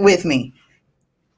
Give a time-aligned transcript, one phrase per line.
[0.00, 0.54] with me?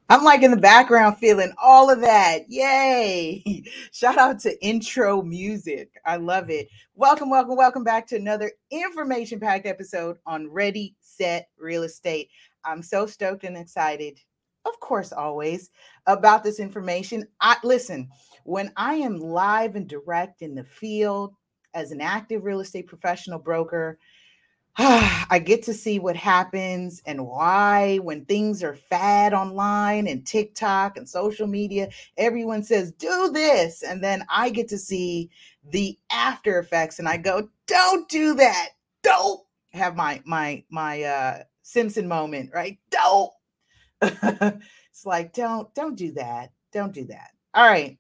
[0.09, 2.41] I'm like in the background feeling all of that.
[2.49, 3.65] Yay.
[3.93, 5.91] Shout out to intro music.
[6.05, 6.69] I love it.
[6.95, 12.29] Welcome, welcome, welcome back to another information packed episode on Ready, Set, Real Estate.
[12.65, 14.21] I'm so stoked and excited,
[14.67, 15.71] of course, always
[16.07, 17.27] about this information.
[17.41, 18.09] I listen,
[18.45, 21.35] when I am live and direct in the field
[21.75, 23.99] as an active real estate professional broker,
[24.79, 30.97] I get to see what happens and why when things are fad online and TikTok
[30.97, 33.83] and social media, everyone says, do this.
[33.83, 35.31] And then I get to see
[35.71, 38.71] the after effects and I go, don't do that.
[39.03, 39.41] Don't
[39.73, 42.79] have my my my uh Simpson moment, right?
[42.91, 43.33] Don't.
[44.03, 46.53] it's like, don't, don't do that.
[46.73, 47.31] Don't do that.
[47.55, 47.99] All right.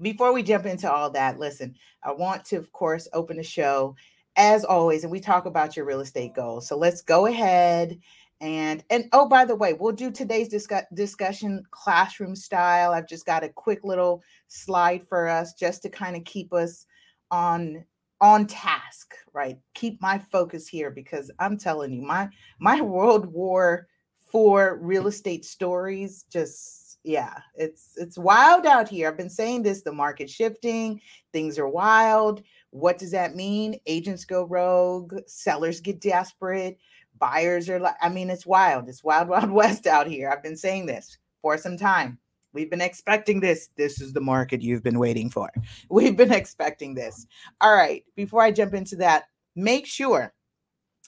[0.00, 3.96] Before we jump into all that, listen, I want to, of course, open the show
[4.36, 6.68] as always, and we talk about your real estate goals.
[6.68, 7.98] So let's go ahead
[8.40, 12.92] and and oh, by the way, we'll do today's discuss, discussion classroom style.
[12.92, 16.86] I've just got a quick little slide for us just to kind of keep us
[17.30, 17.84] on
[18.20, 19.58] on task, right?
[19.74, 23.88] Keep my focus here because I'm telling you, my my World War
[24.30, 29.82] for real estate stories just yeah it's it's wild out here i've been saying this
[29.82, 31.00] the market shifting
[31.32, 32.42] things are wild
[32.76, 33.78] what does that mean?
[33.86, 36.78] Agents go rogue, sellers get desperate,
[37.18, 38.88] buyers are like, I mean, it's wild.
[38.88, 40.30] It's wild, wild west out here.
[40.30, 42.18] I've been saying this for some time.
[42.52, 43.68] We've been expecting this.
[43.76, 45.50] This is the market you've been waiting for.
[45.90, 47.26] We've been expecting this.
[47.60, 48.04] All right.
[48.14, 50.32] Before I jump into that, make sure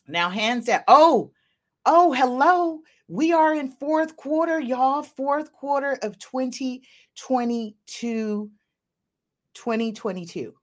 [0.07, 0.81] now, hands down.
[0.89, 1.33] Oh,
[1.85, 2.81] oh, hello.
[3.09, 5.03] We are in fourth quarter, y'all.
[5.03, 8.51] Fourth quarter of 2022.
[9.55, 10.55] 2022.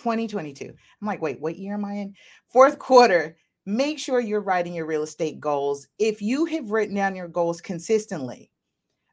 [0.00, 0.64] 2022.
[0.64, 2.14] I'm like, wait, what year am I in?
[2.48, 3.36] Fourth quarter.
[3.66, 5.86] Make sure you're writing your real estate goals.
[5.98, 8.50] If you have written down your goals consistently,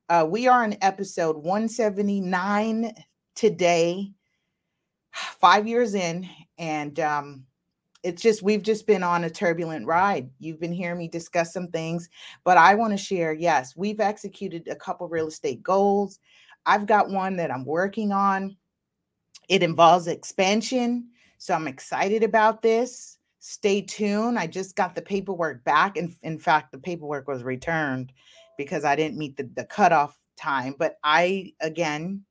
[0.10, 2.94] uh, we are in episode 179
[3.36, 4.12] today,
[5.12, 6.28] five years in,
[6.58, 7.46] and um,
[8.04, 10.30] it's just we've just been on a turbulent ride.
[10.40, 12.08] You've been hearing me discuss some things,
[12.46, 13.34] but I want to share.
[13.34, 16.20] Yes, we've executed a couple real estate goals.
[16.66, 18.56] I've got one that I'm working on
[19.48, 21.10] it involves expansion.
[21.38, 23.18] So I'm excited about this.
[23.40, 24.38] Stay tuned.
[24.38, 25.98] I just got the paperwork back.
[25.98, 28.12] And in, in fact, the paperwork was returned
[28.58, 30.76] because I didn't meet the, the cutoff time.
[30.78, 32.24] But I, again,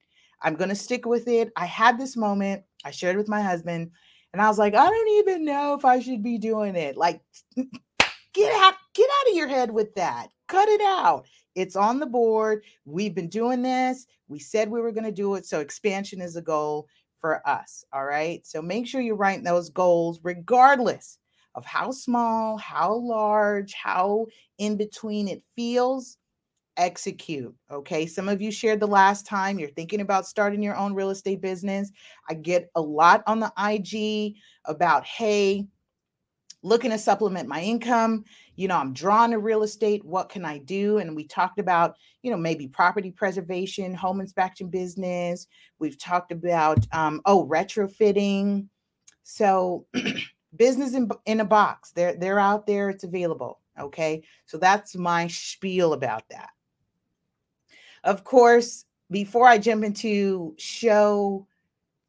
[0.43, 1.53] I'm going to stick with it.
[1.57, 3.91] I had this moment, I shared with my husband,
[4.33, 6.97] and I was like, I don't even know if I should be doing it.
[6.97, 7.23] Like,
[8.35, 10.29] get out, get out of your head with that.
[10.49, 11.27] Cut it out.
[11.55, 12.63] It's on the board.
[12.85, 14.07] We've been doing this.
[14.29, 15.47] We said we were going to do it.
[15.47, 16.87] So expansion is a goal
[17.21, 17.85] for us.
[17.93, 18.47] All right.
[18.47, 21.19] So make sure you write those goals, regardless
[21.55, 24.27] of how small, how large, how
[24.59, 26.19] in between it feels.
[26.79, 27.55] Execute.
[27.73, 28.07] Okay.
[28.07, 31.41] Some of you shared the last time you're thinking about starting your own real estate
[31.41, 31.91] business.
[32.29, 35.67] I get a lot on the IG about, hey,
[36.63, 38.25] looking to supplement my income.
[38.57, 40.05] You know i'm drawn to real estate.
[40.05, 40.99] What can i do?
[40.99, 45.47] And we talked about you know maybe property preservation home inspection business.
[45.79, 48.67] We've talked about um, oh retrofitting.
[49.23, 49.87] So
[50.57, 51.93] business in, in a box.
[51.93, 52.91] They're they're out there.
[52.91, 53.61] It's available.
[53.79, 54.23] Okay?
[54.47, 56.51] So that's my spiel about that.
[58.05, 61.47] Of course before i jump into show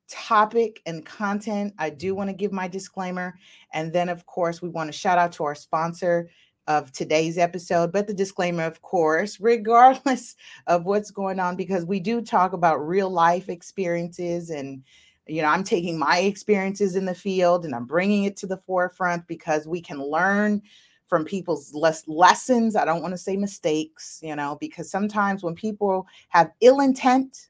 [0.09, 3.37] topic and content, I do want to give my disclaimer.
[3.73, 6.29] And then, of course, we want to shout out to our sponsor
[6.67, 7.91] of today's episode.
[7.91, 10.35] But the disclaimer, of course, regardless
[10.67, 14.83] of what's going on, because we do talk about real life experiences and
[15.29, 18.61] you know, I'm taking my experiences in the field and I'm bringing it to the
[18.65, 20.61] forefront because we can learn
[21.07, 22.75] from people's less lessons.
[22.75, 27.49] I don't want to say mistakes, you know, because sometimes when people have ill intent,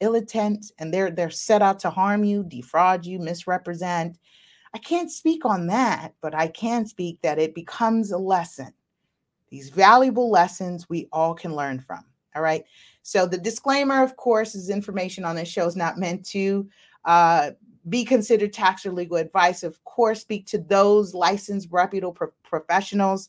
[0.00, 4.18] ill intent and they're they're set out to harm you, defraud you, misrepresent.
[4.74, 8.72] I can't speak on that, but I can speak that it becomes a lesson.
[9.48, 12.04] These valuable lessons we all can learn from.
[12.34, 12.64] All right.
[13.02, 16.68] So the disclaimer, of course, is information on this show is not meant to
[17.06, 17.52] uh,
[17.88, 19.62] be considered tax or legal advice.
[19.62, 23.28] Of course, speak to those licensed, reputable pro- professionals.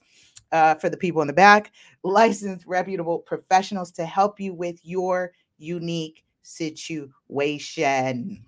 [0.53, 1.73] Uh, for the people in the back,
[2.03, 8.45] licensed, reputable professionals to help you with your unique situation.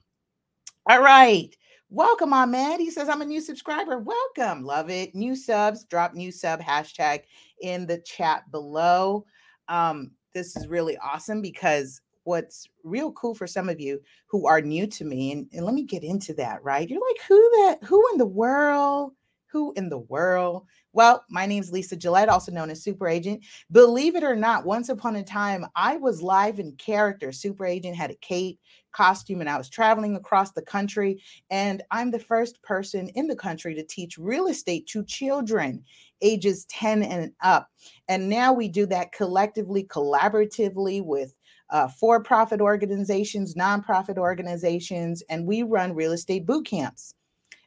[0.87, 1.55] All right.
[1.91, 2.79] Welcome, man.
[2.79, 3.97] He says, I'm a new subscriber.
[3.99, 4.63] Welcome.
[4.63, 5.15] Love it.
[5.15, 7.23] New subs, drop new sub hashtag
[7.61, 9.25] in the chat below.
[9.67, 14.61] Um, this is really awesome because what's real cool for some of you who are
[14.61, 16.87] new to me, and, and let me get into that, right?
[16.87, 19.13] You're like, who that, who in the world,
[19.51, 20.65] Who in the world?
[20.93, 23.43] Well, my name is Lisa Gillette, also known as Super Agent.
[23.71, 27.31] Believe it or not, once upon a time, I was live in character.
[27.31, 28.59] Super Agent had a cape,
[28.91, 31.21] costume, and I was traveling across the country.
[31.49, 35.83] And I'm the first person in the country to teach real estate to children
[36.21, 37.69] ages 10 and up.
[38.07, 41.33] And now we do that collectively, collaboratively with
[41.69, 47.13] uh, for profit organizations, nonprofit organizations, and we run real estate boot camps.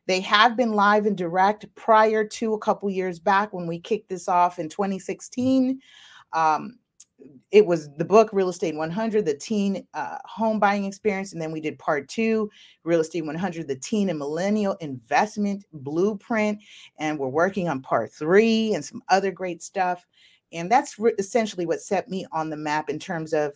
[0.06, 4.08] They have been live and direct prior to a couple years back when we kicked
[4.08, 5.80] this off in 2016.
[6.32, 6.78] Um,
[7.50, 11.32] it was the book Real Estate 100, the teen uh, home buying experience.
[11.32, 12.50] And then we did part two,
[12.84, 16.60] Real Estate 100, the teen and millennial investment blueprint.
[16.98, 20.06] And we're working on part three and some other great stuff.
[20.52, 23.52] And that's re- essentially what set me on the map in terms of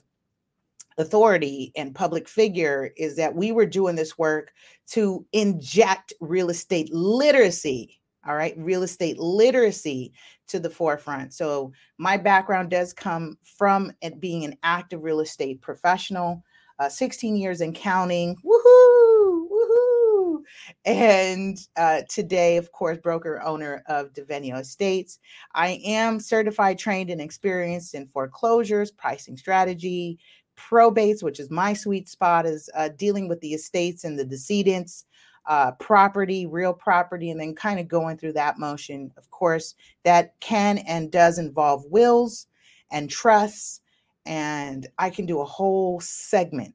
[0.98, 4.52] authority and public figure is that we were doing this work
[4.88, 8.54] to inject real estate literacy all right?
[8.56, 10.12] Real estate literacy
[10.48, 11.32] to the forefront.
[11.32, 16.42] So my background does come from being an active real estate professional
[16.78, 20.42] uh, 16 years and counting woohoo woohoo
[20.84, 25.18] and uh, today of course broker owner of devenio estates.
[25.54, 30.18] I am certified trained and experienced in foreclosures pricing strategy
[30.56, 35.04] probates, which is my sweet spot, is uh, dealing with the estates and the decedents,
[35.46, 39.12] uh, property, real property, and then kind of going through that motion.
[39.16, 39.74] Of course,
[40.04, 42.46] that can and does involve wills
[42.90, 43.80] and trusts,
[44.24, 46.74] and I can do a whole segment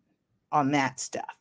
[0.51, 1.35] on that stuff.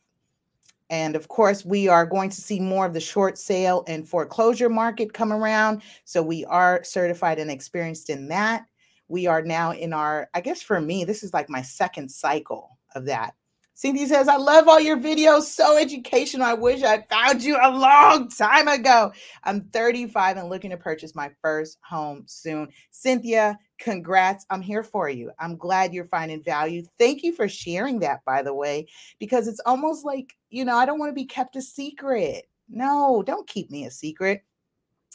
[0.90, 4.68] And of course, we are going to see more of the short sale and foreclosure
[4.68, 5.82] market come around.
[6.04, 8.66] So we are certified and experienced in that
[9.10, 12.78] we are now in our, I guess for me, this is like my second cycle
[12.94, 13.34] of that.
[13.74, 16.46] Cindy says, I love all your videos, so educational.
[16.46, 19.10] I wish I found you a long time ago.
[19.42, 22.68] I'm 35 and looking to purchase my first home soon.
[22.90, 24.44] Cynthia, congrats.
[24.50, 25.30] I'm here for you.
[25.38, 26.82] I'm glad you're finding value.
[26.98, 28.86] Thank you for sharing that, by the way,
[29.18, 32.44] because it's almost like, you know, I don't want to be kept a secret.
[32.68, 34.44] No, don't keep me a secret.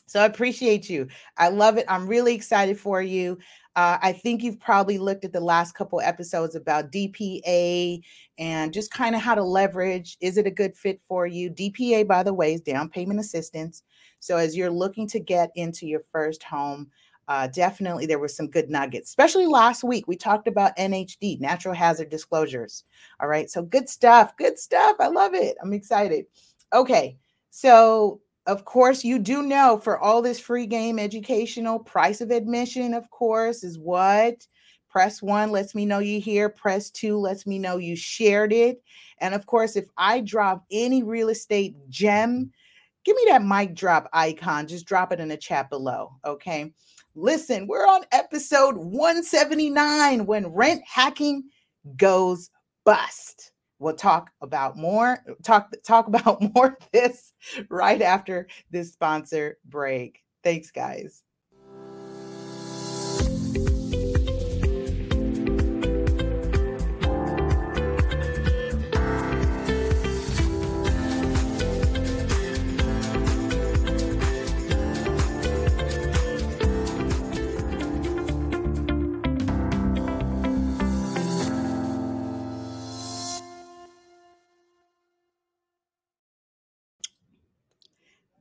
[0.07, 1.07] So I appreciate you.
[1.37, 1.85] I love it.
[1.87, 3.37] I'm really excited for you.
[3.75, 8.01] Uh, I think you've probably looked at the last couple episodes about DPA
[8.37, 10.17] and just kind of how to leverage.
[10.21, 11.49] Is it a good fit for you?
[11.49, 13.83] DPA, by the way, is down payment assistance.
[14.19, 16.89] So as you're looking to get into your first home,
[17.27, 20.07] uh, definitely there were some good nuggets, especially last week.
[20.07, 22.83] We talked about NHD, natural hazard disclosures.
[23.19, 23.49] All right.
[23.49, 24.37] So good stuff.
[24.37, 24.97] Good stuff.
[24.99, 25.57] I love it.
[25.61, 26.25] I'm excited.
[26.73, 27.17] Okay.
[27.49, 32.93] So of course, you do know for all this free game educational price of admission,
[32.93, 34.45] of course, is what?
[34.89, 36.47] Press one lets me know you here.
[36.47, 38.81] Press two lets me know you shared it.
[39.19, 42.51] And of course, if I drop any real estate gem,
[43.03, 44.67] give me that mic drop icon.
[44.67, 46.13] Just drop it in the chat below.
[46.23, 46.71] Okay.
[47.15, 51.43] Listen, we're on episode 179 when rent hacking
[51.97, 52.49] goes
[52.83, 53.51] bust.
[53.85, 57.33] We'll talk about more talk talk about more of this
[57.69, 60.23] right after this sponsor break.
[60.43, 61.24] Thanks guys.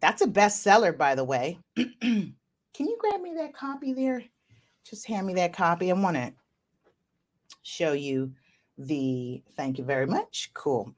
[0.04, 1.58] That's a bestseller, by the way.
[1.76, 2.34] Can
[2.78, 4.22] you grab me that copy there?
[4.86, 5.90] Just hand me that copy.
[5.90, 6.30] I want to
[7.62, 8.30] show you
[8.76, 10.50] the thank you very much.
[10.52, 10.94] Cool.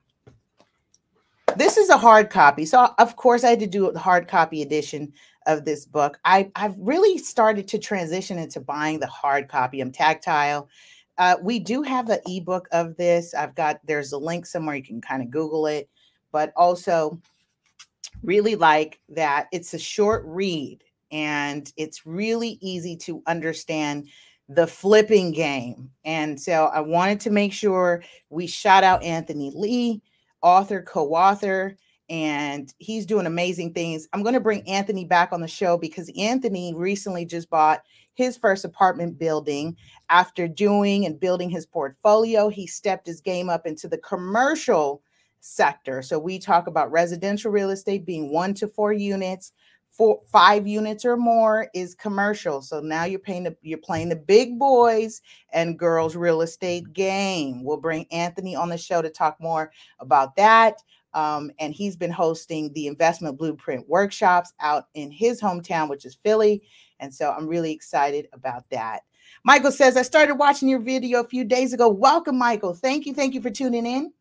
[1.55, 2.67] This is a hard copy.
[2.67, 5.13] So, of course, I had to do a hard copy edition
[5.47, 6.19] of this book.
[6.25, 9.81] I, I've really started to transition into buying the hard copy.
[9.81, 10.69] I'm tactile.
[11.17, 13.35] Uh, we do have an ebook of this.
[13.35, 15.89] I've got, there's a link somewhere you can kind of Google it,
[16.33, 17.21] but also
[18.23, 20.83] really like that it's a short read
[21.13, 24.09] and it's really easy to understand
[24.49, 25.91] the flipping game.
[26.05, 30.03] And so I wanted to make sure we shout out Anthony Lee,
[30.43, 31.77] author, co author,
[32.09, 34.07] and he's doing amazing things.
[34.13, 37.83] I'm going to bring Anthony back on the show because Anthony recently just bought
[38.15, 39.77] his first apartment building
[40.09, 42.49] after doing and building his portfolio.
[42.49, 45.03] He stepped his game up into the commercial
[45.47, 46.03] sector.
[46.03, 49.53] So we talk about residential real estate being one to four units,
[49.91, 52.61] four five units or more is commercial.
[52.61, 55.23] So now you're paying the, you're playing the big boys
[55.53, 57.65] and girls real estate game.
[57.65, 60.83] We'll bring Anthony on the show to talk more about that.
[61.15, 66.19] Um, and he's been hosting the investment blueprint workshops out in his hometown, which is
[66.23, 66.62] Philly.
[67.00, 69.03] And so I'm really excited about that.
[69.45, 71.88] Michael says, I started watching your video a few days ago.
[71.88, 72.75] Welcome, Michael.
[72.75, 73.15] Thank you.
[73.15, 74.12] Thank you for tuning in.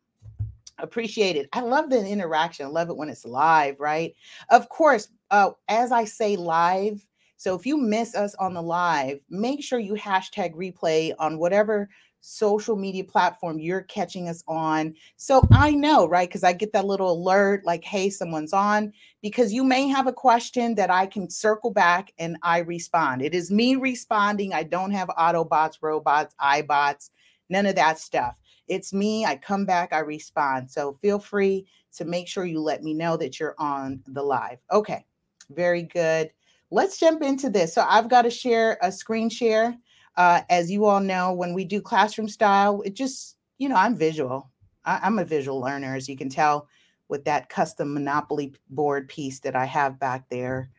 [0.78, 1.48] Appreciate it.
[1.52, 2.66] I love the interaction.
[2.66, 4.14] I love it when it's live, right?
[4.50, 7.06] Of course, uh, as I say live,
[7.38, 11.88] so if you miss us on the live, make sure you hashtag replay on whatever
[12.20, 14.94] social media platform you're catching us on.
[15.16, 16.28] So I know, right?
[16.28, 18.92] Because I get that little alert like, hey, someone's on,
[19.22, 23.22] because you may have a question that I can circle back and I respond.
[23.22, 24.52] It is me responding.
[24.52, 27.10] I don't have Autobots, robots, iBots,
[27.48, 28.40] none of that stuff.
[28.68, 29.24] It's me.
[29.24, 30.70] I come back, I respond.
[30.70, 34.58] So feel free to make sure you let me know that you're on the live.
[34.72, 35.04] Okay,
[35.50, 36.30] very good.
[36.70, 37.74] Let's jump into this.
[37.74, 39.76] So I've got to share a screen share.
[40.16, 43.94] Uh, as you all know, when we do classroom style, it just, you know, I'm
[43.96, 44.50] visual.
[44.84, 46.68] I, I'm a visual learner, as you can tell
[47.08, 50.70] with that custom Monopoly board piece that I have back there.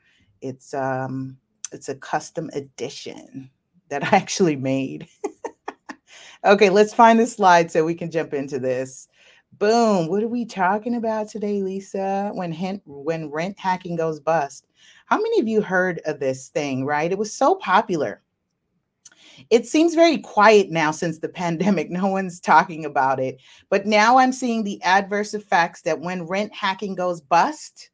[0.42, 1.38] It's um
[1.72, 3.50] it's a custom edition
[3.90, 5.08] that I actually made.
[6.46, 9.08] okay, let's find the slide so we can jump into this.
[9.60, 10.08] Boom.
[10.08, 12.32] What are we talking about today, Lisa?
[12.34, 14.68] When hint, when rent hacking goes bust.
[15.06, 17.12] How many of you heard of this thing, right?
[17.12, 18.22] It was so popular
[19.50, 21.90] it seems very quiet now since the pandemic.
[21.90, 23.40] No one's talking about it.
[23.70, 27.90] But now I'm seeing the adverse effects that when rent hacking goes bust,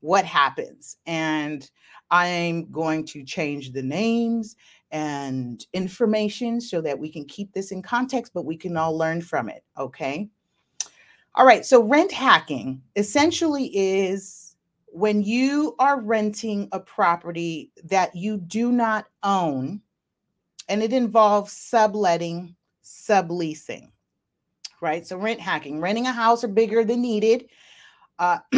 [0.00, 0.96] what happens?
[1.06, 1.68] And
[2.10, 4.56] I'm going to change the names
[4.90, 9.20] and information so that we can keep this in context, but we can all learn
[9.20, 9.64] from it.
[9.76, 10.28] Okay.
[11.34, 11.64] All right.
[11.64, 19.06] So, rent hacking essentially is when you are renting a property that you do not
[19.22, 19.80] own
[20.68, 22.54] and it involves subletting,
[22.84, 23.90] subleasing,
[24.80, 25.06] right?
[25.06, 27.48] So rent hacking, renting a house or bigger than needed.
[28.18, 28.38] Uh,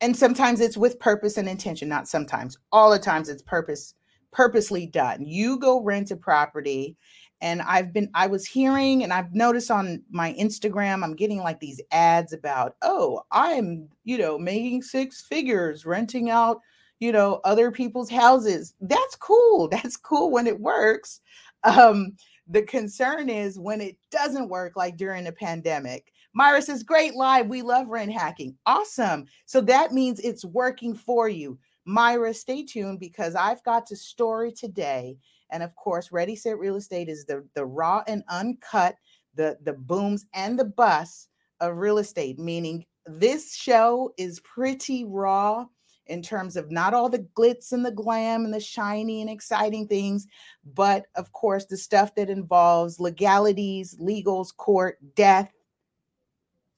[0.00, 2.58] and sometimes it's with purpose and intention, not sometimes.
[2.72, 3.94] All the times it's purpose
[4.36, 5.24] purposely done.
[5.24, 6.94] You go rent a property
[7.40, 11.58] and I've been I was hearing and I've noticed on my Instagram I'm getting like
[11.58, 16.60] these ads about, "Oh, I'm, you know, making six figures renting out,
[16.98, 19.68] you know, other people's houses." That's cool.
[19.72, 21.20] That's cool when it works.
[21.64, 22.12] Um,
[22.48, 26.12] the concern is when it doesn't work, like during the pandemic.
[26.34, 27.48] Myra says, Great live.
[27.48, 28.54] We love rent hacking.
[28.66, 29.24] Awesome.
[29.46, 31.58] So that means it's working for you.
[31.86, 35.16] Myra, stay tuned because I've got a story today.
[35.50, 38.96] And of course, Ready Set Real Estate is the, the raw and uncut,
[39.36, 41.28] the, the booms and the busts
[41.60, 45.64] of real estate, meaning this show is pretty raw
[46.06, 49.86] in terms of not all the glitz and the glam and the shiny and exciting
[49.86, 50.26] things,
[50.74, 55.52] but of course, the stuff that involves legalities, legals, court, death,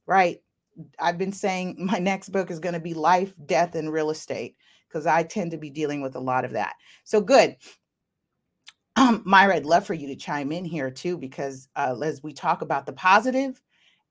[0.07, 0.41] right?
[0.99, 4.57] I've been saying my next book is going to be Life, Death, and Real Estate
[4.88, 6.75] because I tend to be dealing with a lot of that.
[7.04, 7.57] So good.
[8.97, 12.33] Um, Myra, I'd love for you to chime in here too, because uh, as we
[12.33, 13.62] talk about the positive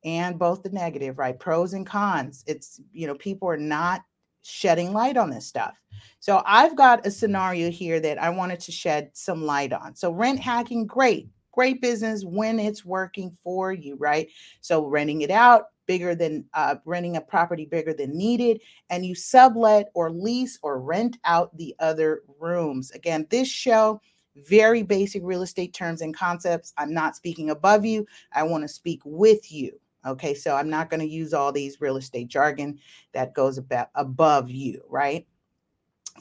[0.05, 1.38] and both the negative, right?
[1.38, 2.43] Pros and cons.
[2.48, 4.01] It's, you know, people are not
[4.43, 5.77] shedding light on this stuff.
[6.19, 9.96] So I've got a scenario here that I wanted to shed some light on.
[9.96, 14.29] So rent hacking, great, great business when it's working for you, right?
[14.62, 19.15] So renting it out bigger than uh, renting a property bigger than needed, and you
[19.15, 22.91] sublet or lease or rent out the other rooms.
[22.91, 24.00] Again, this show
[24.46, 26.74] very basic real estate terms and concepts.
[26.77, 28.06] I'm not speaking above you.
[28.34, 29.79] I want to speak with you.
[30.06, 32.79] Okay, so I'm not going to use all these real estate jargon
[33.13, 35.27] that goes about above you, right?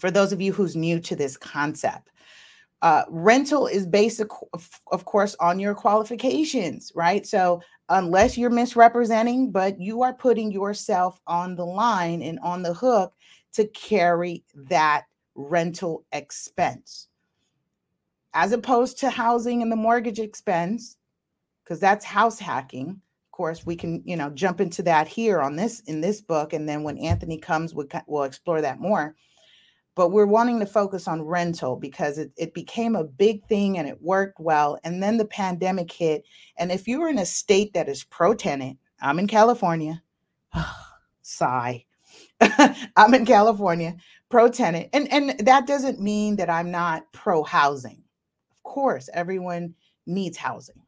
[0.01, 2.11] For those of you who's new to this concept,
[2.83, 7.27] uh, rental is based, of course, on your qualifications, right?
[7.27, 12.75] So unless you're misrepresenting, but you are putting yourself on the line and on the
[12.75, 13.13] hook
[13.55, 17.09] to carry that rental expense,
[18.35, 20.97] as opposed to housing and the mortgage expense,
[21.63, 22.89] because that's house hacking.
[22.89, 26.55] Of course we can you know jump into that here on this in this book
[26.55, 29.15] and then when anthony comes we'll, we'll explore that more
[29.97, 33.89] but we're wanting to focus on rental because it, it became a big thing and
[33.89, 36.25] it worked well and then the pandemic hit
[36.59, 40.01] and if you're in a state that is pro tenant i'm in california
[41.23, 41.85] sigh
[42.97, 43.97] i'm in california
[44.29, 48.03] pro tenant and and that doesn't mean that i'm not pro housing
[48.53, 49.75] of course everyone
[50.07, 50.87] needs housing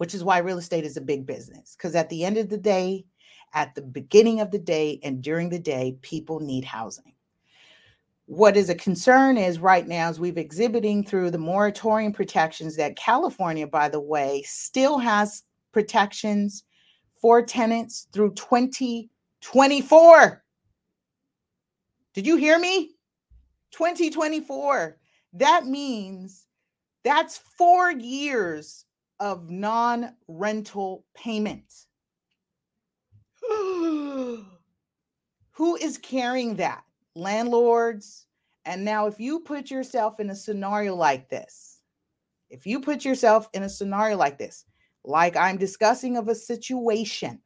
[0.00, 1.76] which is why real estate is a big business.
[1.76, 3.04] Because at the end of the day,
[3.52, 7.12] at the beginning of the day and during the day, people need housing.
[8.30, 12.94] What is a concern is right now, as we've exhibiting through the moratorium protections that
[12.94, 16.62] California, by the way, still has protections
[17.20, 20.44] for tenants through 2024.
[22.14, 22.92] Did you hear me?
[23.72, 24.96] 2024.
[25.32, 26.46] That means
[27.02, 28.84] that's four years
[29.18, 31.88] of non rental payments.
[33.48, 34.46] Who
[35.80, 36.84] is carrying that?
[37.14, 38.26] Landlords.
[38.64, 41.80] And now, if you put yourself in a scenario like this,
[42.50, 44.64] if you put yourself in a scenario like this,
[45.04, 47.40] like I'm discussing of a situation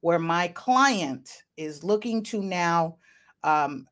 [0.00, 2.96] where my client is looking to now
[3.42, 3.86] um,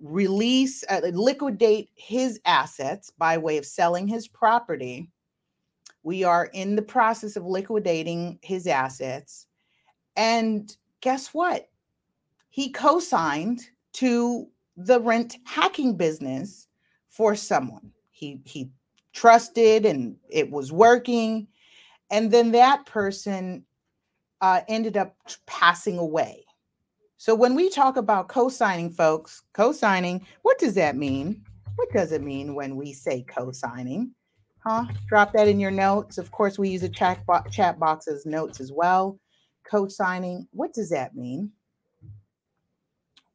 [0.00, 5.10] release, uh, liquidate his assets by way of selling his property.
[6.02, 9.46] We are in the process of liquidating his assets.
[10.14, 11.68] And guess what?
[12.56, 14.48] He co signed to
[14.78, 16.68] the rent hacking business
[17.10, 17.92] for someone.
[18.12, 18.70] He, he
[19.12, 21.48] trusted and it was working.
[22.10, 23.66] And then that person
[24.40, 26.46] uh, ended up passing away.
[27.18, 31.44] So when we talk about co-signing, folks, co-signing, what does that mean?
[31.74, 34.14] What does it mean when we say co-signing?
[34.60, 34.86] Huh?
[35.10, 36.16] Drop that in your notes.
[36.16, 39.20] Of course, we use a chat, bo- chat box as notes as well.
[39.70, 41.52] Co-signing, what does that mean?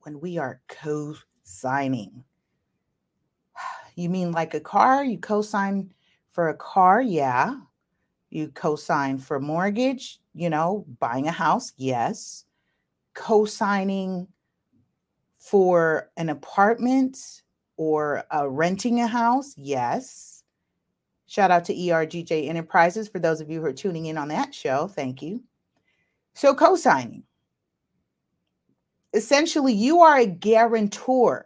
[0.04, 2.24] When we are co-signing.
[3.96, 5.04] You mean like a car?
[5.04, 5.94] You co-sign
[6.32, 7.02] for a car?
[7.02, 7.56] Yeah.
[8.30, 11.74] You co-sign for mortgage, you know, buying a house?
[11.76, 12.46] Yes
[13.14, 14.28] co-signing
[15.38, 17.18] for an apartment
[17.78, 19.54] or uh, renting a house?
[19.58, 20.44] Yes.
[21.28, 24.54] Shout out to ERGJ Enterprises for those of you who are tuning in on that
[24.54, 24.88] show.
[24.88, 25.44] Thank you.
[26.34, 27.24] So, co signing.
[29.14, 31.46] Essentially, you are a guarantor.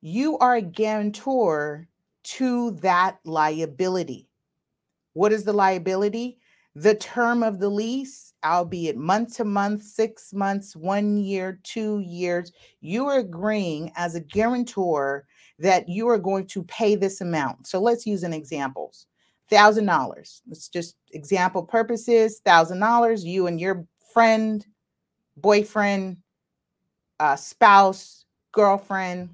[0.00, 1.88] You are a guarantor
[2.24, 4.28] to that liability.
[5.12, 6.38] What is the liability?
[6.74, 12.52] The term of the lease albeit month to month, six months, one year, two years,
[12.80, 15.26] you are agreeing as a guarantor
[15.58, 17.66] that you are going to pay this amount.
[17.66, 18.92] So let's use an example.
[19.50, 20.42] Thousand dollars.
[20.46, 22.40] Let's just example purposes.
[22.44, 23.24] Thousand dollars.
[23.24, 24.64] You and your friend,
[25.36, 26.18] boyfriend,
[27.20, 29.30] uh, spouse, girlfriend,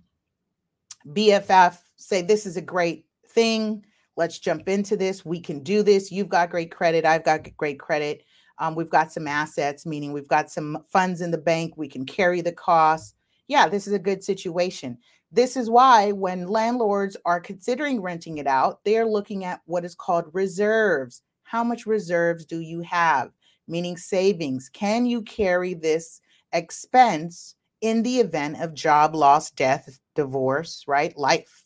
[1.08, 3.84] BFF say this is a great thing.
[4.16, 5.24] Let's jump into this.
[5.24, 6.12] We can do this.
[6.12, 7.04] You've got great credit.
[7.04, 8.24] I've got great credit.
[8.58, 11.74] Um, we've got some assets, meaning we've got some funds in the bank.
[11.76, 13.14] We can carry the costs.
[13.48, 14.98] Yeah, this is a good situation.
[15.32, 19.96] This is why when landlords are considering renting it out, they're looking at what is
[19.96, 21.22] called reserves.
[21.42, 23.32] How much reserves do you have?
[23.66, 24.68] Meaning savings.
[24.72, 26.20] Can you carry this
[26.52, 31.14] expense in the event of job loss, death, divorce, right?
[31.18, 31.64] Life.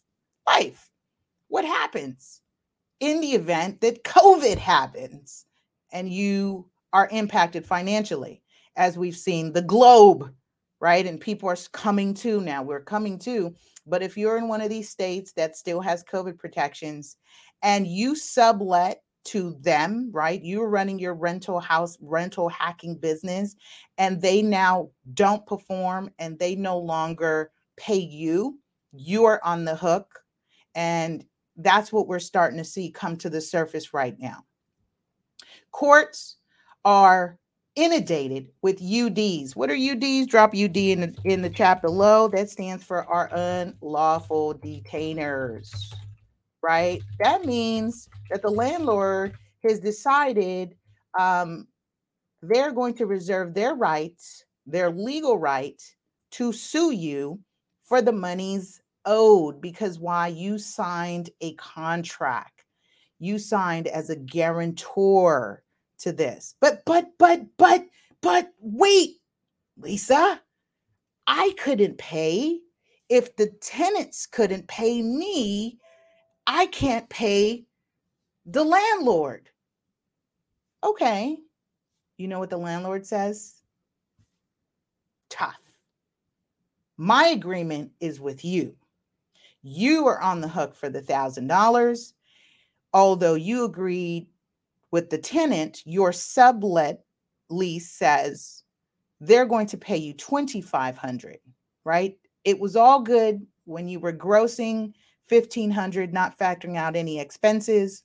[0.48, 0.90] Life.
[1.46, 2.40] What happens
[2.98, 5.46] in the event that COVID happens
[5.92, 8.42] and you are impacted financially,
[8.74, 10.34] as we've seen the globe,
[10.80, 11.06] right?
[11.06, 12.64] And people are coming to now.
[12.64, 13.54] We're coming to.
[13.86, 17.16] But if you're in one of these states that still has COVID protections
[17.62, 20.42] and you sublet to them, right?
[20.42, 23.56] You're running your rental house, rental hacking business,
[23.98, 28.58] and they now don't perform and they no longer pay you,
[28.92, 30.20] you are on the hook.
[30.74, 31.24] And
[31.56, 34.44] that's what we're starting to see come to the surface right now.
[35.72, 36.36] Courts
[36.84, 37.38] are
[37.74, 39.54] inundated with UDs.
[39.54, 40.26] What are UDs?
[40.26, 42.28] Drop UD in the, in the chat below.
[42.28, 45.94] That stands for our unlawful detainers,
[46.62, 47.00] right?
[47.20, 49.34] That means that the landlord
[49.66, 50.76] has decided
[51.18, 51.66] um,
[52.42, 55.80] they're going to reserve their rights, their legal right
[56.32, 57.40] to sue you
[57.84, 62.58] for the monies owed because why you signed a contract
[63.18, 65.62] you signed as a guarantor
[65.98, 66.54] to this.
[66.60, 67.86] But, but, but, but,
[68.20, 69.16] but wait,
[69.76, 70.40] Lisa,
[71.26, 72.60] I couldn't pay.
[73.08, 75.78] If the tenants couldn't pay me,
[76.48, 77.66] I can't pay
[78.46, 79.50] the landlord.
[80.82, 81.36] Okay.
[82.16, 83.62] You know what the landlord says?
[85.28, 85.60] Tough.
[86.96, 88.74] My agreement is with you.
[89.62, 92.14] You are on the hook for the thousand dollars.
[92.94, 94.26] Although you agreed
[94.90, 97.04] with the tenant, your sublet
[97.50, 98.64] lease says
[99.20, 101.38] they're going to pay you 2500
[101.88, 102.18] right?
[102.44, 104.92] It was all good when you were grossing
[105.28, 108.04] 1500 not factoring out any expenses.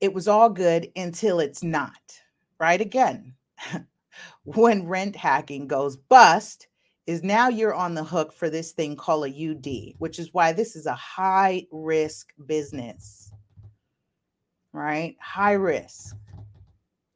[0.00, 2.20] It was all good until it's not,
[2.58, 2.80] right?
[2.80, 3.34] Again,
[4.44, 6.68] when rent hacking goes bust,
[7.06, 10.52] is now you're on the hook for this thing called a UD, which is why
[10.52, 13.30] this is a high risk business
[14.76, 15.16] right?
[15.20, 16.16] High risk.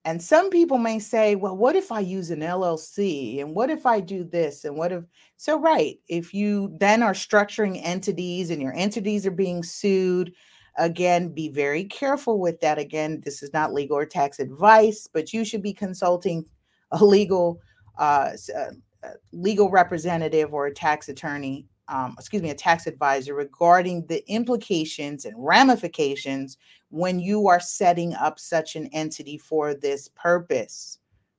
[0.04, 3.40] And some people may say, well, what if I use an LLC?
[3.40, 4.64] And what if I do this?
[4.64, 5.04] And what if,
[5.36, 10.32] so, right, if you then are structuring entities and your entities are being sued,
[10.78, 12.78] again, be very careful with that.
[12.78, 16.46] Again, this is not legal or tax advice, but you should be consulting
[16.92, 17.60] a legal,
[17.98, 18.70] uh, uh,
[19.02, 24.26] uh legal representative or a tax attorney um, excuse me, a tax advisor regarding the
[24.30, 26.56] implications and ramifications
[26.88, 30.98] when you are setting up such an entity for this purpose.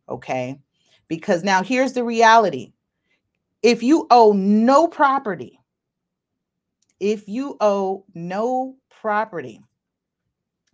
[0.10, 0.60] Okay.
[1.08, 2.74] Because now here's the reality
[3.64, 5.60] if you owe no property,
[7.00, 9.62] if you owe no property,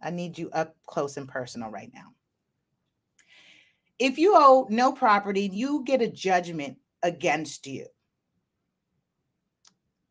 [0.01, 2.13] I need you up close and personal right now.
[3.99, 7.87] If you owe no property, you get a judgment against you.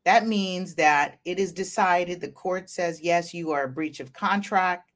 [0.07, 4.13] That means that it is decided, the court says, yes, you are a breach of
[4.13, 4.93] contract.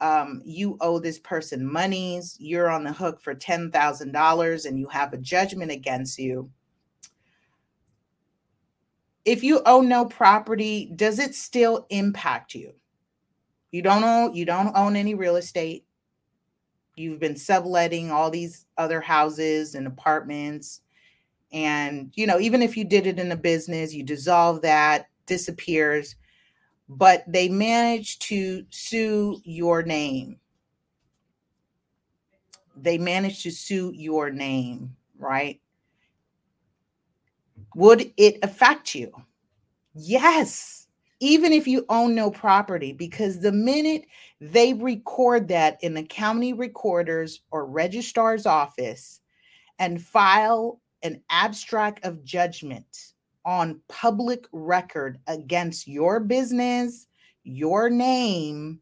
[0.00, 2.36] Um, you owe this person monies.
[2.38, 6.48] You're on the hook for $10,000 and you have a judgment against you.
[9.24, 12.72] If you own no property, does it still impact you?
[13.72, 15.84] You don't own you don't own any real estate.
[16.94, 20.82] You've been subletting all these other houses and apartments
[21.52, 26.16] and, you know, even if you did it in a business, you dissolve that, disappears,
[26.88, 30.38] but they manage to sue your name.
[32.76, 35.60] They manage to sue your name, right?
[37.74, 39.12] Would it affect you?
[39.94, 40.86] Yes,
[41.20, 44.04] even if you own no property, because the minute
[44.40, 49.20] they record that in the county recorder's or registrar's office
[49.78, 53.12] and file an abstract of judgment
[53.44, 57.06] on public record against your business,
[57.44, 58.80] your name,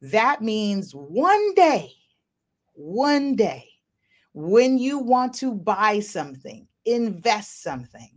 [0.00, 1.92] that means one day,
[2.74, 3.68] one day,
[4.32, 8.10] when you want to buy something, invest something,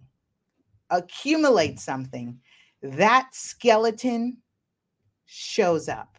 [0.90, 2.40] accumulate something,
[2.82, 4.38] that skeleton
[5.26, 6.18] shows up.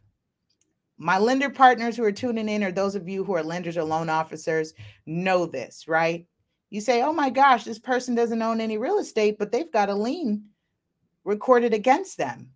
[0.96, 3.84] My lender partners who are tuning in, or those of you who are lenders or
[3.84, 4.74] loan officers,
[5.06, 6.26] know this, right?
[6.70, 9.88] You say, oh my gosh, this person doesn't own any real estate, but they've got
[9.88, 10.44] a lien
[11.24, 12.50] recorded against them.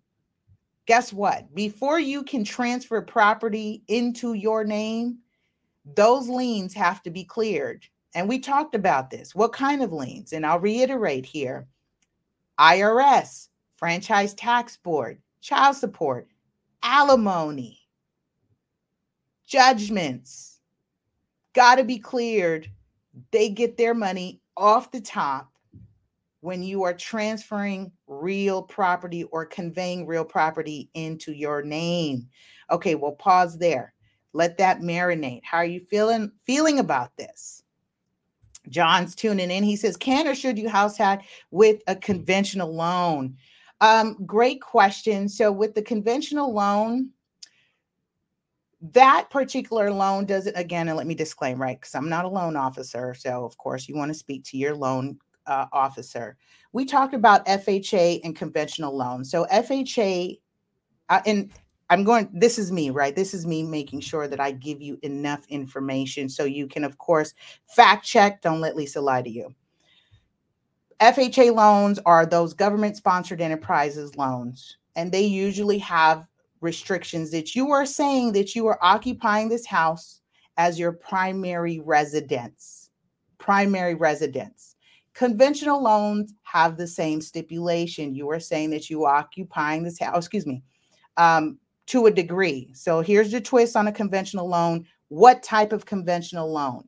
[0.85, 1.53] Guess what?
[1.53, 5.17] Before you can transfer property into your name,
[5.95, 7.85] those liens have to be cleared.
[8.13, 9.35] And we talked about this.
[9.35, 10.31] What kind of liens?
[10.31, 11.67] And I'll reiterate here
[12.59, 16.29] IRS, Franchise Tax Board, child support,
[16.81, 17.79] alimony,
[19.45, 20.59] judgments
[21.53, 22.69] got to be cleared
[23.31, 25.51] they get their money off the top
[26.41, 32.27] when you are transferring real property or conveying real property into your name.
[32.69, 33.93] Okay, well pause there.
[34.33, 35.41] Let that marinate.
[35.43, 37.63] How are you feeling feeling about this?
[38.69, 39.63] John's tuning in.
[39.63, 43.37] He says, "Can or should you house hack with a conventional loan?"
[43.81, 45.29] Um, great question.
[45.29, 47.09] So with the conventional loan,
[48.93, 52.55] that particular loan doesn't again and let me disclaim right because i'm not a loan
[52.55, 55.17] officer so of course you want to speak to your loan
[55.47, 56.37] uh, officer.
[56.73, 60.39] We talked about fha and conventional loans so fha
[61.09, 61.51] uh, and
[61.89, 64.97] i'm going this is me right this is me making sure that i give you
[65.03, 67.33] enough information so you can of course
[67.67, 69.53] fact check don't let lisa lie to you.
[70.99, 76.27] Fha loans are those government sponsored enterprises loans and they usually have
[76.61, 80.21] restrictions that you are saying that you are occupying this house
[80.57, 82.89] as your primary residence.
[83.37, 84.75] Primary residence.
[85.13, 88.15] Conventional loans have the same stipulation.
[88.15, 90.63] You are saying that you are occupying this house, excuse me,
[91.17, 92.71] um, to a degree.
[92.73, 94.85] So here's the twist on a conventional loan.
[95.09, 96.85] What type of conventional loan?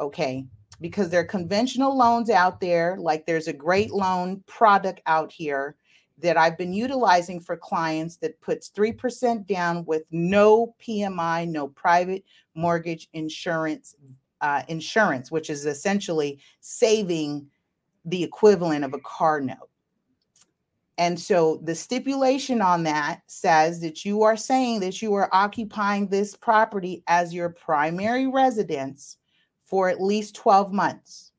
[0.00, 0.46] Okay,
[0.80, 5.76] because there are conventional loans out there, like there's a great loan product out here
[6.18, 12.24] that I've been utilizing for clients that puts 3% down with no PMI, no private
[12.54, 13.94] mortgage insurance,
[14.40, 17.46] uh, insurance, which is essentially saving
[18.04, 19.68] the equivalent of a car note.
[20.98, 26.08] And so the stipulation on that says that you are saying that you are occupying
[26.08, 29.18] this property as your primary residence
[29.64, 31.32] for at least 12 months.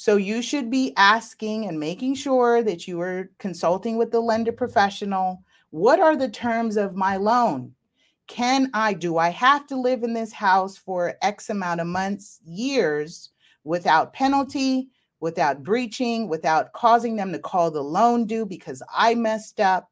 [0.00, 4.52] So you should be asking and making sure that you are consulting with the lender
[4.52, 5.42] professional.
[5.70, 7.74] What are the terms of my loan?
[8.28, 12.38] Can I, do I have to live in this house for X amount of months,
[12.46, 13.30] years
[13.64, 19.58] without penalty, without breaching, without causing them to call the loan due because I messed
[19.58, 19.90] up?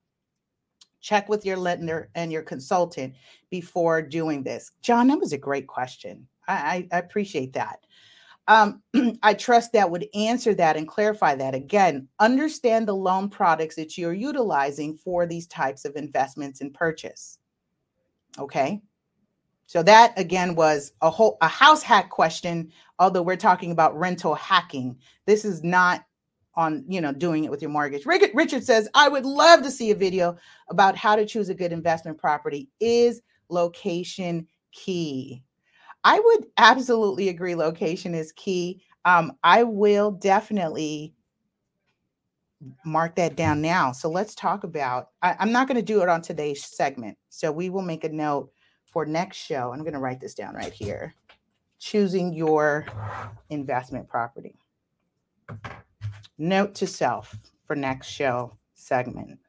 [1.00, 3.16] Check with your lender and your consultant
[3.50, 4.70] before doing this.
[4.82, 6.28] John, that was a great question.
[6.46, 7.80] I, I, appreciate that.
[8.48, 8.82] Um,
[9.22, 11.54] I trust that would answer that and clarify that.
[11.54, 17.38] Again, understand the loan products that you're utilizing for these types of investments and purchase.
[18.38, 18.80] Okay.
[19.66, 24.34] So that again was a whole a house hack question, although we're talking about rental
[24.34, 24.96] hacking.
[25.26, 26.04] This is not
[26.54, 28.06] on, you know, doing it with your mortgage.
[28.06, 30.36] Richard says, I would love to see a video
[30.70, 32.70] about how to choose a good investment property.
[32.80, 35.42] Is location key?
[36.06, 37.56] I would absolutely agree.
[37.56, 38.80] Location is key.
[39.04, 41.14] Um, I will definitely
[42.84, 43.90] mark that down now.
[43.90, 45.08] So let's talk about.
[45.22, 47.18] I, I'm not going to do it on today's segment.
[47.28, 48.52] So we will make a note
[48.86, 49.72] for next show.
[49.72, 51.12] I'm going to write this down right here.
[51.80, 52.86] Choosing your
[53.50, 54.54] investment property.
[56.38, 59.40] Note to self for next show segment.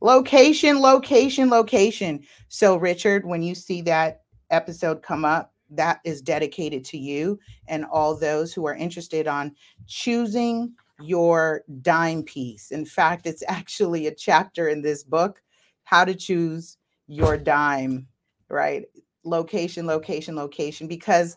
[0.00, 2.24] Location, location, location.
[2.48, 7.84] So, Richard, when you see that episode come up, that is dedicated to you and
[7.84, 9.54] all those who are interested on
[9.86, 12.70] choosing your dime piece.
[12.70, 15.42] In fact, it's actually a chapter in this book,
[15.84, 18.06] How to Choose Your Dime,
[18.48, 18.84] right?
[19.24, 21.36] Location, location, location, because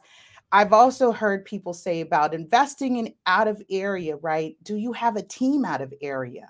[0.52, 4.56] I've also heard people say about investing in out of area, right?
[4.64, 6.48] Do you have a team out of area?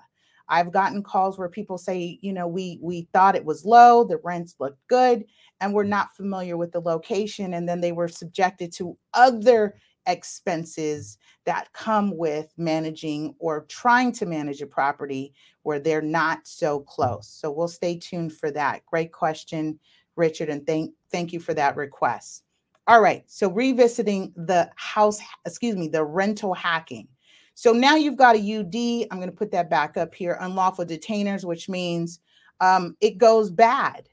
[0.48, 4.20] I've gotten calls where people say, you know, we we thought it was low, the
[4.22, 5.24] rents looked good,
[5.60, 9.74] and we're not familiar with the location and then they were subjected to other
[10.06, 16.80] expenses that come with managing or trying to manage a property where they're not so
[16.80, 17.28] close.
[17.28, 18.86] So we'll stay tuned for that.
[18.86, 19.78] Great question,
[20.14, 22.44] Richard, and thank thank you for that request.
[22.88, 27.08] All right, so revisiting the house, excuse me, the rental hacking.
[27.54, 29.08] So now you've got a UD.
[29.10, 32.20] I'm going to put that back up here, unlawful detainers, which means
[32.60, 34.08] um, it goes bad.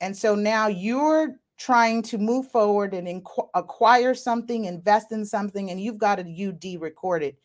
[0.00, 5.70] And so now you're trying to move forward and inqu- acquire something, invest in something,
[5.70, 7.36] and you've got a UD recorded.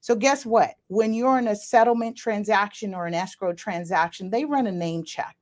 [0.00, 0.74] So, guess what?
[0.88, 5.36] When you're in a settlement transaction or an escrow transaction, they run a name check.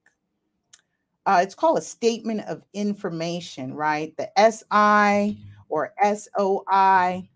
[1.25, 4.15] Uh, it's called a statement of information, right?
[4.17, 7.29] The SI or SOI.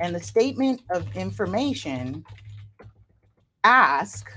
[0.00, 2.24] And the statement of information
[3.64, 4.30] ask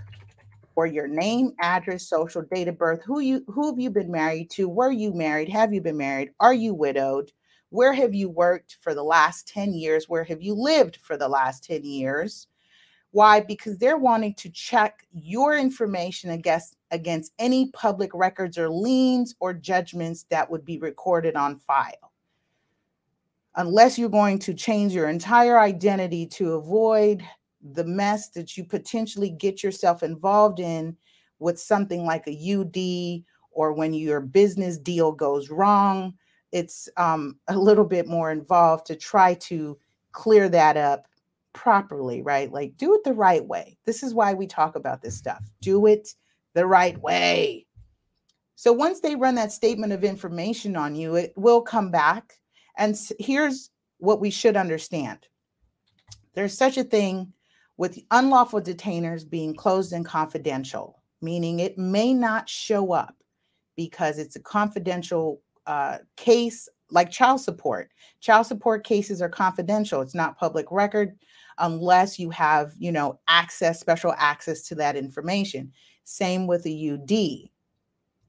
[0.78, 4.48] for your name, address, social date of birth, who you who have you been married
[4.52, 7.32] to, were you married, have you been married, are you widowed,
[7.70, 11.28] where have you worked for the last 10 years, where have you lived for the
[11.28, 12.46] last 10 years?
[13.10, 13.40] Why?
[13.40, 19.54] Because they're wanting to check your information against against any public records or liens or
[19.54, 22.14] judgments that would be recorded on file.
[23.56, 27.24] Unless you're going to change your entire identity to avoid
[27.62, 30.96] the mess that you potentially get yourself involved in
[31.40, 36.14] with something like a UD or when your business deal goes wrong,
[36.52, 39.78] it's um, a little bit more involved to try to
[40.12, 41.08] clear that up
[41.54, 42.52] properly, right?
[42.52, 43.78] Like do it the right way.
[43.86, 45.44] This is why we talk about this stuff.
[45.62, 46.14] Do it
[46.54, 47.66] the right way.
[48.56, 52.40] So once they run that statement of information on you, it will come back.
[52.78, 55.20] And here's what we should understand
[56.34, 57.34] there's such a thing
[57.78, 63.16] with unlawful detainers being closed and confidential, meaning it may not show up
[63.76, 67.92] because it's a confidential uh, case like child support.
[68.20, 70.02] Child support cases are confidential.
[70.02, 71.18] It's not public record
[71.60, 75.72] unless you have, you know, access, special access to that information.
[76.04, 77.50] Same with a UD,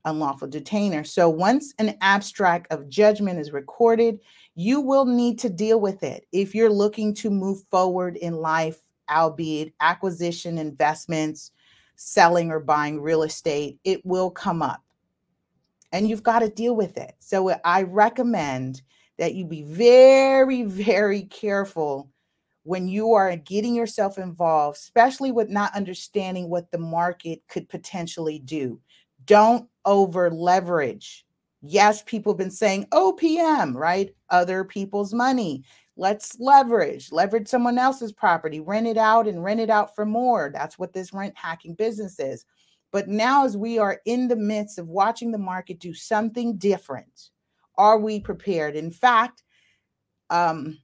[0.04, 1.04] unlawful detainer.
[1.04, 4.18] So once an abstract of judgment is recorded,
[4.56, 8.80] you will need to deal with it if you're looking to move forward in life
[9.10, 11.52] albeit acquisition, investments,
[11.96, 14.82] selling or buying real estate, it will come up.
[15.92, 17.14] And you've got to deal with it.
[17.18, 18.82] So I recommend
[19.18, 22.10] that you be very, very careful
[22.62, 28.38] when you are getting yourself involved, especially with not understanding what the market could potentially
[28.38, 28.78] do.
[29.24, 31.24] Don't over leverage.
[31.62, 34.14] Yes, people have been saying oh, OPM, right?
[34.30, 35.64] Other people's money.
[36.00, 40.48] Let's leverage, leverage someone else's property, rent it out and rent it out for more.
[40.54, 42.44] That's what this rent hacking business is.
[42.92, 47.30] But now, as we are in the midst of watching the market do something different,
[47.76, 48.76] are we prepared?
[48.76, 49.42] In fact,
[50.30, 50.78] um,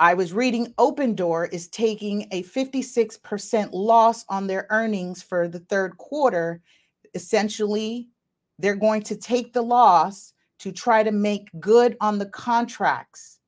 [0.00, 5.96] I was reading Opendoor is taking a 56% loss on their earnings for the third
[5.96, 6.60] quarter.
[7.14, 8.08] Essentially,
[8.58, 13.39] they're going to take the loss to try to make good on the contracts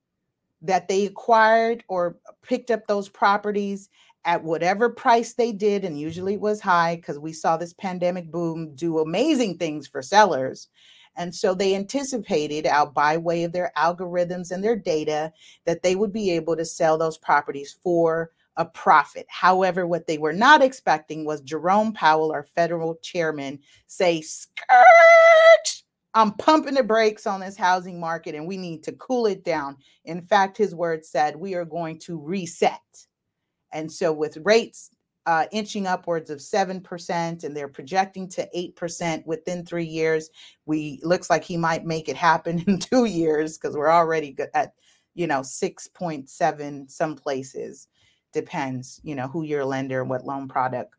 [0.62, 3.88] that they acquired or picked up those properties
[4.24, 8.30] at whatever price they did, and usually it was high because we saw this pandemic
[8.30, 10.68] boom do amazing things for sellers.
[11.16, 15.32] And so they anticipated out by way of their algorithms and their data
[15.66, 19.26] that they would be able to sell those properties for a profit.
[19.28, 25.81] However, what they were not expecting was Jerome Powell, our federal chairman, say, skirt,
[26.14, 29.78] I'm pumping the brakes on this housing market and we need to cool it down.
[30.04, 32.80] In fact, his words said, we are going to reset.
[33.72, 34.90] And so, with rates
[35.24, 40.28] uh, inching upwards of 7% and they're projecting to 8% within three years,
[40.66, 44.74] we looks like he might make it happen in two years because we're already at,
[45.14, 47.88] you know, 6.7 some places.
[48.32, 50.94] Depends, you know, who your lender and what loan product.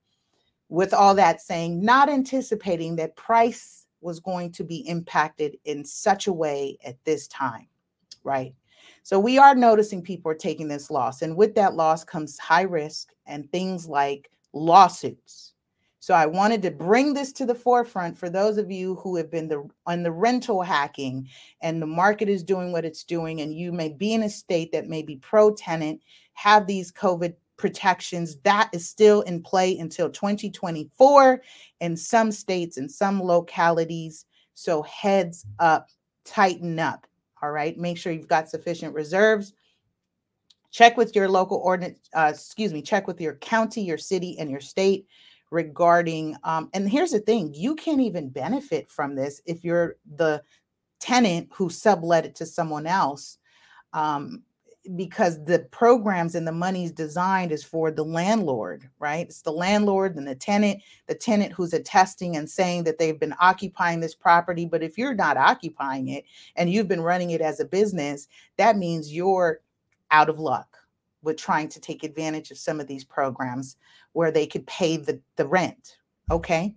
[0.69, 6.27] With all that saying, not anticipating that price was going to be impacted in such
[6.27, 7.67] a way at this time,
[8.23, 8.53] right?
[9.03, 11.21] So we are noticing people are taking this loss.
[11.21, 15.53] And with that loss comes high risk and things like lawsuits.
[15.99, 19.31] So I wanted to bring this to the forefront for those of you who have
[19.31, 21.29] been the, on the rental hacking
[21.61, 24.73] and the market is doing what it's doing, and you may be in a state
[24.73, 26.01] that may be pro tenant,
[26.33, 28.35] have these COVID protections.
[28.43, 31.41] That is still in play until 2024
[31.79, 34.25] in some states and some localities.
[34.53, 35.87] So heads up,
[36.25, 37.07] tighten up.
[37.41, 37.77] All right.
[37.77, 39.53] Make sure you've got sufficient reserves.
[40.71, 44.51] Check with your local ordinance, uh, excuse me, check with your county, your city, and
[44.51, 45.07] your state
[45.49, 46.35] regarding.
[46.43, 50.43] Um, and here's the thing you can't even benefit from this if you're the
[50.99, 53.37] tenant who sublet it to someone else.
[53.93, 54.43] Um,
[54.95, 59.25] because the programs and the money's designed is for the landlord, right?
[59.27, 63.35] It's the landlord and the tenant, the tenant who's attesting and saying that they've been
[63.39, 64.65] occupying this property.
[64.65, 68.77] But if you're not occupying it and you've been running it as a business, that
[68.77, 69.61] means you're
[70.11, 70.77] out of luck
[71.21, 73.77] with trying to take advantage of some of these programs
[74.11, 75.97] where they could pay the, the rent.
[76.29, 76.75] Okay.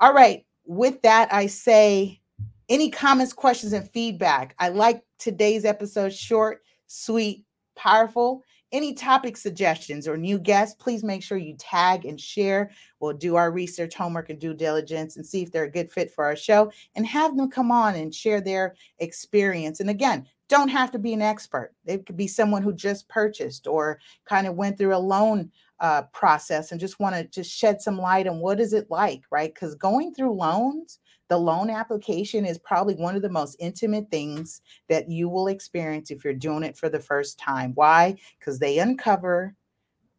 [0.00, 0.44] All right.
[0.66, 2.20] With that, I say
[2.68, 4.54] any comments, questions, and feedback.
[4.58, 6.62] I like today's episode short
[6.94, 7.44] sweet,
[7.76, 8.42] powerful.
[8.72, 12.70] Any topic suggestions or new guests, please make sure you tag and share.
[12.98, 16.10] We'll do our research, homework, and due diligence and see if they're a good fit
[16.10, 19.80] for our show and have them come on and share their experience.
[19.80, 21.72] And again, don't have to be an expert.
[21.86, 25.50] It could be someone who just purchased or kind of went through a loan
[25.80, 29.22] uh, process and just want to just shed some light on what is it like,
[29.30, 29.52] right?
[29.52, 34.60] Because going through loans the loan application is probably one of the most intimate things
[34.88, 37.72] that you will experience if you're doing it for the first time.
[37.74, 38.16] Why?
[38.38, 39.54] Because they uncover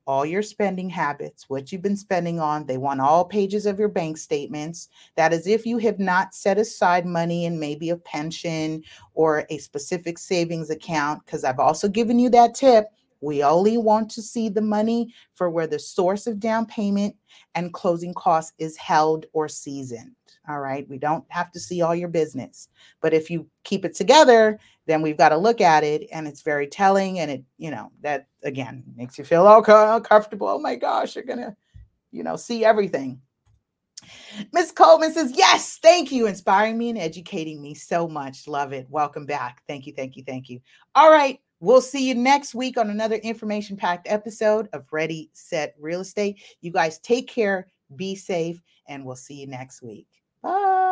[0.08, 2.65] all your spending habits, what you've been spending on.
[2.65, 4.89] They want all pages of your bank statements.
[5.15, 8.84] That is, if you have not set aside money in maybe a pension
[9.15, 12.88] or a specific savings account, because I've also given you that tip.
[13.25, 17.15] We only want to see the money for where the source of down payment
[17.55, 20.11] and closing costs is held or seasoned.
[20.47, 20.88] All right.
[20.88, 22.69] We don't have to see all your business.
[23.01, 26.43] But if you keep it together, then we've got to look at it and it's
[26.43, 27.19] very telling.
[27.19, 30.47] And it, you know, that again makes you feel all comfortable.
[30.47, 31.55] Oh my gosh, you're going to,
[32.11, 33.21] you know, see everything.
[34.51, 38.47] Miss Coleman says, Yes, thank you, inspiring me and educating me so much.
[38.47, 38.85] Love it.
[38.89, 39.63] Welcome back.
[39.67, 40.59] Thank you, thank you, thank you.
[40.93, 45.76] All right, we'll see you next week on another information packed episode of Ready, Set
[45.80, 46.41] Real Estate.
[46.62, 50.08] You guys take care, be safe, and we'll see you next week.
[50.41, 50.85] Bye.